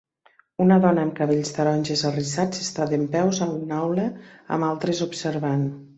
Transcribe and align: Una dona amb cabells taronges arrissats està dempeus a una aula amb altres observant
Una 0.63 0.77
dona 0.85 1.03
amb 1.07 1.13
cabells 1.19 1.51
taronges 1.57 2.03
arrissats 2.11 2.63
està 2.65 2.89
dempeus 2.95 3.43
a 3.47 3.51
una 3.59 3.79
aula 3.85 4.07
amb 4.57 4.71
altres 4.73 5.03
observant 5.11 5.67